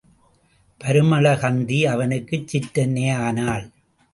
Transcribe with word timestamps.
பரிமள 0.81 1.25
கந்தி 1.41 1.79
அவனுக்குச் 1.83 2.47
சிற்றன்னை 2.51 3.07
ஆனாள். 3.17 3.65